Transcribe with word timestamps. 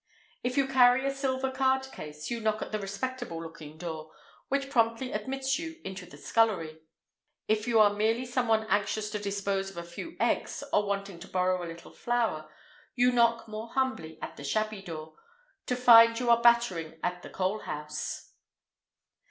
If 0.43 0.57
you 0.57 0.67
carry 0.67 1.05
a 1.05 1.13
silver 1.13 1.51
card 1.51 1.91
case, 1.91 2.31
you 2.31 2.39
knock 2.39 2.63
at 2.63 2.71
the 2.71 2.79
respectable 2.79 3.39
looking 3.39 3.77
door—which 3.77 4.71
promptly 4.71 5.11
admits 5.11 5.59
you 5.59 5.79
into 5.85 6.07
the 6.07 6.17
scullery: 6.17 6.81
if 7.47 7.67
you 7.67 7.79
are 7.79 7.93
merely 7.93 8.25
someone 8.25 8.63
anxious 8.67 9.11
to 9.11 9.19
dispose 9.19 9.69
of 9.69 9.77
a 9.77 9.83
few 9.83 10.17
eggs 10.19 10.63
or 10.73 10.87
wanting 10.87 11.19
to 11.19 11.27
borrow 11.27 11.63
a 11.63 11.69
little 11.69 11.91
flour, 11.91 12.49
you 12.95 13.11
knock 13.11 13.47
more 13.47 13.69
humbly 13.73 14.17
at 14.23 14.37
the 14.37 14.43
shabby 14.43 14.81
door—to 14.81 15.75
find 15.75 16.19
you 16.19 16.31
are 16.31 16.41
battering 16.41 16.99
at 17.03 17.21
the 17.21 17.29
coal 17.29 17.59
house. 17.59 18.31